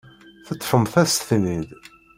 [0.47, 1.69] Teṭṭfemt-as-ten-id.